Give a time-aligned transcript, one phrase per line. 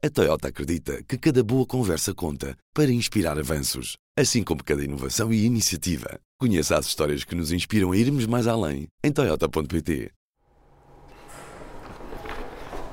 [0.00, 5.32] A Toyota acredita que cada boa conversa conta para inspirar avanços, assim como cada inovação
[5.32, 6.20] e iniciativa.
[6.38, 10.12] Conheça as histórias que nos inspiram a irmos mais além em Toyota.pt.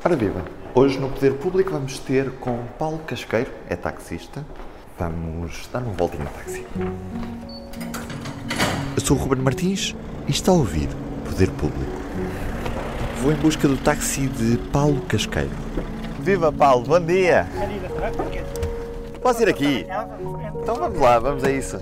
[0.04, 4.44] Ora viva, hoje no Poder Público vamos ter com Paulo Casqueiro, é taxista.
[4.98, 6.66] Vamos dar uma voltinha no táxi.
[8.96, 9.94] Eu sou o Ruben Martins
[10.28, 10.90] e está a ouvir
[11.24, 12.02] Poder Público.
[13.22, 15.52] Vou em busca do táxi de Paulo Casqueiro.
[16.26, 17.46] Viva Paulo, bom dia!
[19.22, 19.86] Posso ir aqui?
[20.60, 21.78] Então vamos lá, vamos a isso.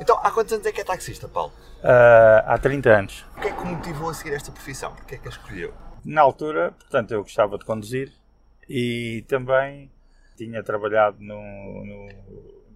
[0.00, 1.52] Então, há quantos anos é que é taxista, Paulo?
[1.84, 3.26] Ah, há 30 anos.
[3.36, 4.94] O que é que motivou a seguir esta profissão?
[4.94, 5.74] Porquê é que a escolheu?
[6.02, 8.14] Na altura, portanto, eu gostava de conduzir
[8.66, 9.92] e também
[10.38, 11.36] tinha trabalhado no,
[11.84, 12.08] no,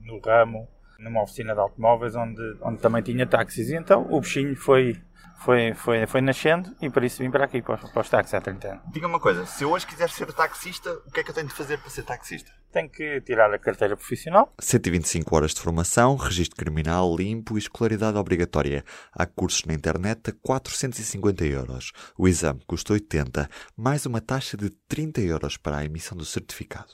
[0.02, 0.68] no ramo,
[1.00, 3.68] numa oficina de automóveis, onde, onde também tinha táxis.
[3.70, 4.96] E então o bichinho foi,
[5.44, 8.34] foi, foi, foi nascendo e por isso vim para aqui, para, os- para os táxis
[8.34, 8.82] há 30 anos.
[8.92, 11.48] Diga uma coisa, se eu hoje quiser ser taxista, o que é que eu tenho
[11.48, 12.50] de fazer para ser taxista?
[12.72, 14.52] Tenho que tirar a carteira profissional.
[14.60, 18.84] 125 horas de formação, registro criminal limpo e escolaridade obrigatória.
[19.12, 21.90] Há cursos na internet a 450 euros.
[22.16, 26.86] O exame custa 80, mais uma taxa de 30 euros para a emissão do certificado.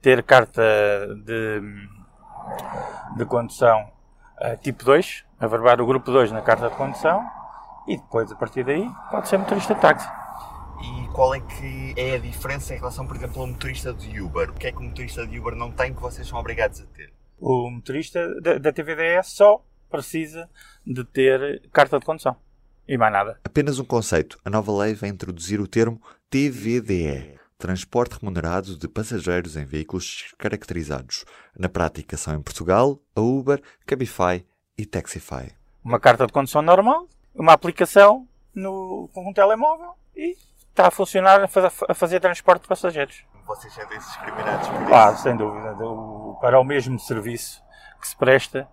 [0.00, 0.62] ter carta
[1.24, 1.60] de,
[3.16, 3.90] de condução
[4.40, 7.24] eh, tipo 2, averbar o grupo 2 na carta de condução
[7.86, 10.08] e depois, a partir daí, pode ser motorista de táxi.
[10.82, 14.50] E qual é que é a diferença em relação, por exemplo, ao motorista de Uber?
[14.50, 16.86] O que é que o motorista de Uber não tem que vocês são obrigados a
[16.86, 17.12] ter?
[17.38, 20.48] O motorista da, da TVDS só precisa
[20.86, 22.36] de ter carta de condução
[22.86, 23.38] e mais nada.
[23.44, 24.38] Apenas um conceito.
[24.44, 27.33] A nova lei vai introduzir o termo TVDE.
[27.64, 31.24] Transporte remunerado de passageiros em veículos caracterizados.
[31.58, 34.44] Na prática são em Portugal a Uber, Cabify
[34.76, 35.50] e Taxify.
[35.82, 40.36] Uma carta de condução normal, uma aplicação no, com um telemóvel e
[40.68, 43.24] está a funcionar a fazer, a fazer transporte de passageiros.
[43.46, 45.74] Vocês sentem-se discriminados por Claro, sem dúvida.
[46.42, 47.62] Para o mesmo serviço
[47.98, 48.68] que se presta,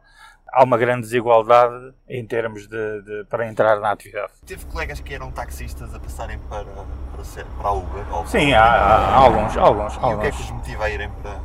[0.52, 4.34] há uma grande desigualdade em termos de, de- para entrar na atividade.
[4.46, 6.66] Teve colegas que eram taxistas a passarem para,
[7.14, 8.14] para, ser, para a Uber?
[8.14, 10.36] Ou Sim, há, há- há alguns, alguns, E o que é alguns.
[10.36, 11.40] que os motiva a irem para.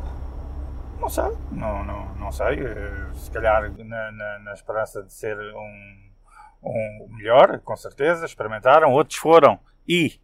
[0.98, 2.58] Não sei, não, não, não sei.
[2.66, 6.10] Eh, Se calhar na, na- na esperança de ser um,
[6.62, 8.92] um melhor, com certeza, experimentaram.
[8.92, 10.18] Outros foram e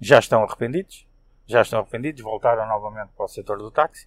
[0.00, 1.06] já estão arrependidos.
[1.46, 4.06] Já estão arrependidos, voltaram novamente para o setor do táxi.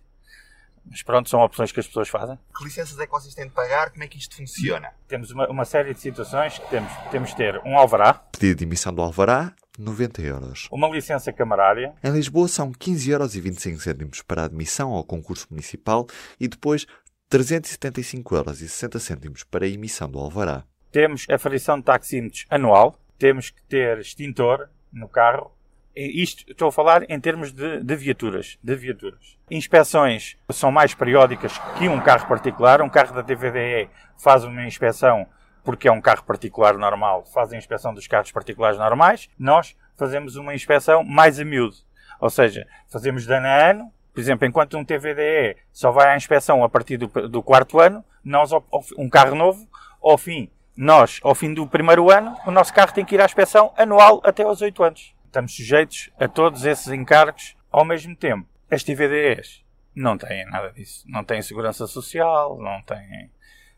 [0.90, 2.38] Mas pronto, são opções que as pessoas fazem.
[2.58, 3.92] Que licenças é que vocês têm de pagar?
[3.92, 4.90] Como é que isto funciona?
[5.08, 6.92] Temos uma, uma série de situações que temos.
[7.12, 10.68] Temos de ter um alvará, Pedido de emissão do Alvará, 90 euros.
[10.72, 15.04] uma licença camarária, Em Lisboa são 15 euros e 25 cêntimos para a admissão ao
[15.04, 16.06] concurso municipal
[16.40, 16.86] e depois
[17.30, 20.64] 375 euros e 60 cêntimos para a emissão do Alvará.
[20.92, 25.52] temos a aferição de taxímetros anual, temos que ter extintor no carro.
[25.96, 29.38] Isto estou a falar em termos de, de viaturas, de viaturas.
[29.50, 32.82] Inspeções são mais periódicas que um carro particular.
[32.82, 35.28] Um carro da TVDE faz uma inspeção
[35.64, 39.30] porque é um carro particular normal, faz a inspeção dos carros particulares normais.
[39.38, 41.76] Nós fazemos uma inspeção mais a miúdo.
[42.20, 43.94] Ou seja, fazemos de ano a ano.
[44.14, 48.04] Por exemplo, enquanto um TVDE só vai à inspeção a partir do, do quarto ano,
[48.24, 48.52] nós,
[48.98, 49.68] um carro novo,
[50.02, 53.26] ao fim, nós, ao fim do primeiro ano, o nosso carro tem que ir à
[53.26, 55.14] inspeção anual até aos 8 anos.
[55.32, 58.46] Estamos sujeitos a todos esses encargos ao mesmo tempo.
[58.70, 59.64] As TVDEs
[59.96, 61.06] não têm nada disso.
[61.08, 63.32] Não têm segurança social, não têm,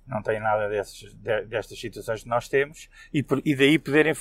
[0.08, 4.16] não têm nada desses, de- destas situações que nós temos e, e daí poderem,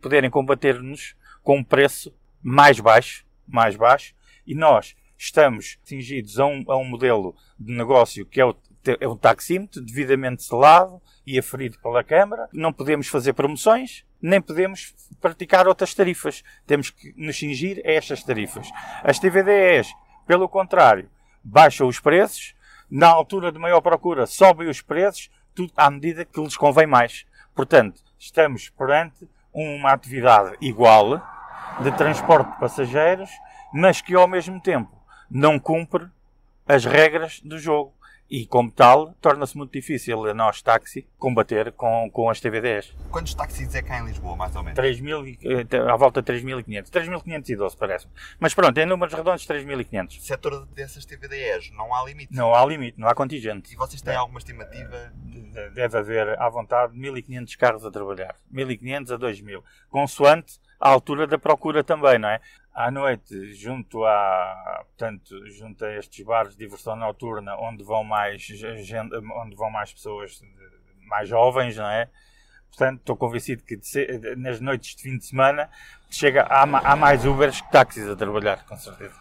[0.00, 4.14] poderem combater-nos com um preço mais baixo, mais baixo,
[4.46, 8.54] e nós estamos cingidos a um, a um modelo de negócio que é o,
[9.00, 12.48] é o taxímetro, devidamente selado e aferido pela Câmara.
[12.52, 16.44] Não podemos fazer promoções, nem podemos praticar outras tarifas.
[16.66, 18.70] Temos que nos cingir a estas tarifas.
[19.02, 19.92] As TVDEs,
[20.26, 21.10] pelo contrário,
[21.42, 22.54] baixam os preços,
[22.90, 27.26] na altura de maior procura sobem os preços, tudo à medida que lhes convém mais.
[27.54, 31.20] Portanto, estamos perante uma atividade igual
[31.82, 33.30] de transporte de passageiros,
[33.72, 34.90] mas que ao mesmo tempo
[35.30, 36.06] não cumpre
[36.66, 37.94] as regras do jogo.
[38.34, 42.94] E, como tal, torna-se muito difícil a nós, táxi, combater com, com as TVDs.
[43.10, 44.78] Quantos táxis é cá em Lisboa, mais ou menos?
[44.78, 45.38] 3.000, e-
[45.70, 46.88] eh, à volta de 3.500.
[46.90, 48.10] 3.512, parece-me.
[48.40, 50.16] Mas pronto, em números redondos, 3.500.
[50.16, 52.34] No setor dessas TVDEs não há limite.
[52.34, 53.70] Não há limite, não há contingente.
[53.74, 55.12] E vocês têm alguma estimativa?
[55.26, 55.42] De-
[55.74, 58.34] Deve haver, à vontade, 1.500 carros a trabalhar.
[58.50, 59.62] 1.500 a 2.000.
[59.90, 62.40] Consoante a altura da procura também, não é?
[62.74, 68.40] À noite, junto a, portanto, junto a estes bares de diversão noturna, onde vão mais,
[68.42, 70.40] gente, onde vão mais pessoas
[71.06, 72.08] mais jovens, não é?
[72.68, 73.78] Portanto, estou convencido que
[74.38, 75.68] nas noites de fim de semana
[76.10, 79.20] chega, há, há mais Ubers que táxis a trabalhar, com certeza.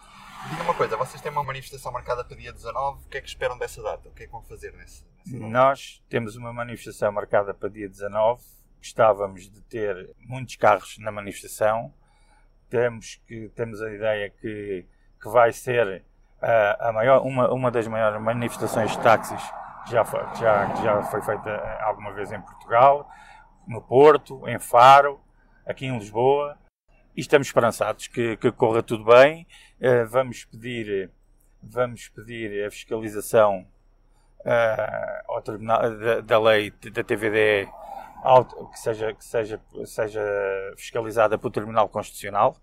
[0.49, 3.27] Diga uma coisa, vocês têm uma manifestação marcada para dia 19, o que é que
[3.27, 4.07] esperam dessa data?
[4.07, 8.41] O que é que vão fazer nesse, Nós temos uma manifestação marcada para dia 19,
[8.77, 11.93] gostávamos de ter muitos carros na manifestação,
[12.71, 14.85] temos, que, temos a ideia que,
[15.21, 16.03] que vai ser
[16.41, 19.43] a, a maior, uma, uma das maiores manifestações de táxis
[19.83, 21.51] que já, foi, já, já foi feita
[21.81, 23.09] alguma vez em Portugal,
[23.67, 25.19] no Porto, em Faro,
[25.65, 26.57] aqui em Lisboa.
[27.15, 29.45] E estamos esperançados que, que corra tudo bem.
[29.81, 31.11] Uh, vamos pedir,
[31.61, 33.67] vamos pedir a fiscalização
[34.45, 37.67] uh, ao tribunal, da, da, lei da TVDE
[38.71, 40.21] que seja, que seja, seja
[40.77, 42.57] fiscalizada pelo Tribunal Constitucional,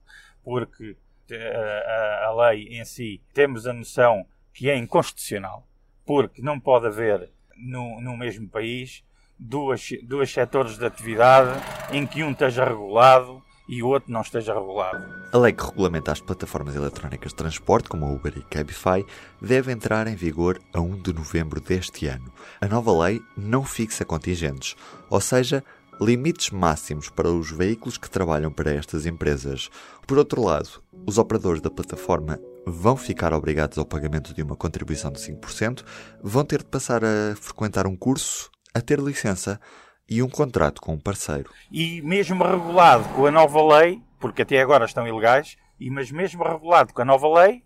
[0.44, 0.96] porque
[1.31, 5.66] eh, a, a lei em si temos a noção que é inconstitucional,
[6.06, 9.05] porque não pode haver no, no mesmo país
[9.38, 11.61] duas, dois setores de atividade
[11.93, 15.05] em que um esteja regulado e outro não esteja regulado.
[15.32, 19.05] A lei que regulamenta as plataformas eletrónicas de transporte, como a Uber e Cabify,
[19.41, 22.32] deve entrar em vigor a 1 de novembro deste ano.
[22.61, 24.75] A nova lei não fixa contingentes,
[25.11, 25.62] ou seja,
[26.00, 29.69] limites máximos para os veículos que trabalham para estas empresas.
[30.06, 35.11] Por outro lado, os operadores da plataforma vão ficar obrigados ao pagamento de uma contribuição
[35.11, 35.85] de 5%,
[36.23, 39.61] vão ter de passar a frequentar um curso a ter licença
[40.08, 41.52] e um contrato com um parceiro.
[41.70, 46.43] E mesmo regulado com a nova lei, porque até agora estão ilegais, e mas mesmo
[46.43, 47.62] regulado com a nova lei,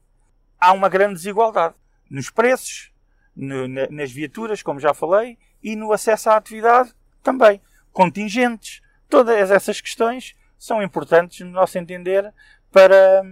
[0.60, 1.74] há uma grande desigualdade
[2.10, 2.92] nos preços,
[3.34, 6.92] no, na, nas viaturas, como já falei, e no acesso à atividade
[7.22, 7.60] também.
[7.92, 8.82] Contingentes.
[9.08, 12.32] Todas essas questões são importantes, no nosso entender,
[12.70, 13.22] para,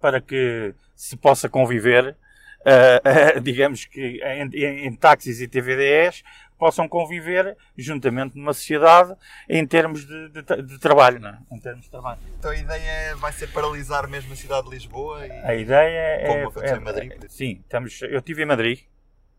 [0.00, 2.16] para que se possa conviver,
[2.60, 6.22] uh, uh, digamos que em, em, em táxis e TVDs,
[6.62, 9.16] possam conviver juntamente numa sociedade
[9.48, 11.38] em termos de, de, de trabalho, não é?
[11.50, 12.20] Em termos de trabalho.
[12.38, 15.26] Então a ideia vai ser paralisar mesmo a cidade de Lisboa?
[15.26, 15.30] E...
[15.42, 16.44] A ideia Como é...
[16.44, 17.12] Como é, em Madrid?
[17.24, 18.78] É, sim, estamos, eu estive em Madrid.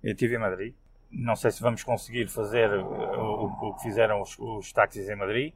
[0.03, 0.73] Eu estive em Madrid.
[1.09, 5.53] Não sei se vamos conseguir fazer o, o, que fizeram os, os, táxis em Madrid,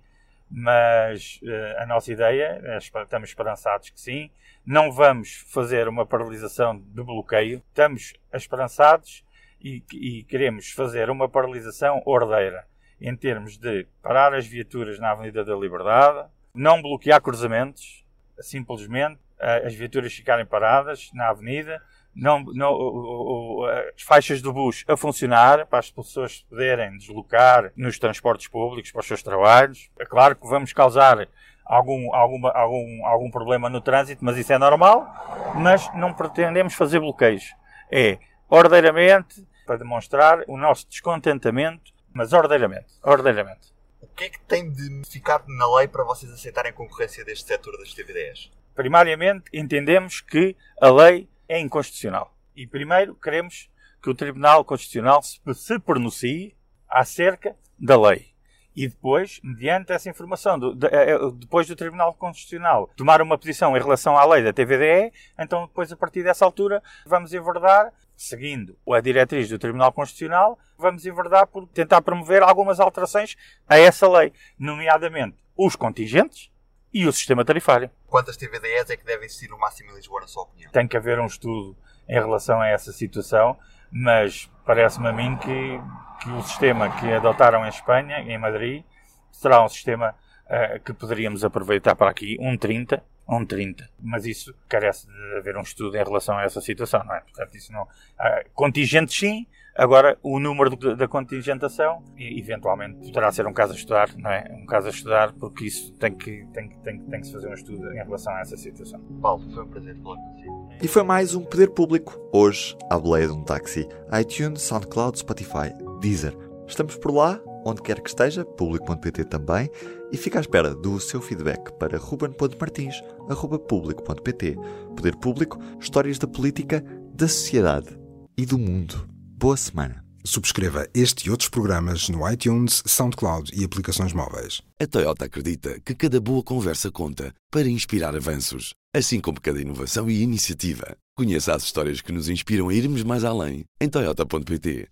[0.50, 4.32] mas uh, a nossa ideia, é, estamos esperançados que sim.
[4.66, 7.62] Não vamos fazer uma paralisação de bloqueio.
[7.68, 9.27] Estamos esperançados
[9.68, 12.66] e, e queremos fazer uma paralisação ordeira
[13.00, 18.04] em termos de parar as viaturas na Avenida da Liberdade, não bloquear cruzamentos,
[18.40, 21.80] simplesmente as viaturas ficarem paradas na avenida,
[22.16, 23.64] não, não,
[23.96, 29.02] as faixas do bus a funcionar para as pessoas poderem deslocar nos transportes públicos para
[29.02, 29.92] os seus trabalhos.
[30.00, 31.28] É claro que vamos causar
[31.64, 35.08] algum, alguma, algum, algum problema no trânsito, mas isso é normal.
[35.56, 37.54] Mas não pretendemos fazer bloqueios.
[37.92, 38.18] É
[38.50, 42.88] ordeiramente, para demonstrar o nosso descontentamento, mas ordeiramente.
[43.04, 43.76] ordeiramente.
[44.02, 47.46] O que é que tem de ficar na lei para vocês aceitarem a concorrência deste
[47.46, 48.50] setor das TVDs?
[48.74, 52.34] Primariamente, entendemos que a lei é inconstitucional.
[52.56, 53.70] E primeiro, queremos
[54.02, 56.56] que o Tribunal Constitucional se pronuncie
[56.88, 58.38] acerca da lei
[58.78, 63.36] e depois, mediante essa informação, do, de, eh, eh, depois do Tribunal Constitucional tomar uma
[63.36, 67.92] posição em relação à lei da TVDE, então depois, a partir dessa altura, vamos enverdar,
[68.18, 73.38] seguindo a diretriz do Tribunal Constitucional, vamos enverdar por tentar promover algumas alterações
[73.70, 76.52] a essa lei, nomeadamente os contingentes
[76.94, 77.90] e o sistema tarifário.
[78.08, 80.72] Quantas TVDEs é que devem existir no máximo em Lisboa, na sua opinião?
[80.72, 81.78] Tem que haver um estudo
[82.10, 83.58] em relação a essa situação,
[83.92, 85.80] mas parece-me a mim que
[86.20, 88.84] que o sistema que adotaram em Espanha, em Madrid,
[89.32, 93.90] será um sistema uh, que poderíamos aproveitar para aqui, um 30, um 30.
[94.02, 97.20] Mas isso carece de haver um estudo em relação a essa situação, não é?
[97.22, 97.84] Portanto, isso não.
[97.84, 104.10] Uh, contingentes sim, agora o número da contingentação, eventualmente poderá ser um caso a estudar,
[104.18, 104.48] não é?
[104.52, 107.54] Um caso a estudar, porque isso tem que, tem, tem, tem que se fazer um
[107.54, 109.00] estudo em relação a essa situação.
[109.22, 110.70] Paulo, foi um prazer falar consigo.
[110.82, 112.20] E foi mais um Poder Público.
[112.32, 113.88] Hoje, à boleia de um táxi.
[114.20, 116.36] iTunes, SoundCloud, Spotify, Deezer.
[116.68, 119.70] Estamos por lá, onde quer que esteja, público.pt também,
[120.12, 124.56] e fica à espera do seu feedback para ruben.martins.público.pt.
[124.96, 126.84] Poder Público, histórias da política,
[127.14, 127.90] da sociedade
[128.38, 129.06] e do mundo.
[129.38, 130.02] Boa semana.
[130.26, 134.62] Subscreva este e outros programas no iTunes, SoundCloud e aplicações móveis.
[134.80, 140.10] A Toyota acredita que cada boa conversa conta para inspirar avanços, assim como cada inovação
[140.10, 140.98] e iniciativa.
[141.16, 144.86] Conheça as histórias que nos inspiram a irmos mais além em Toyota.pt.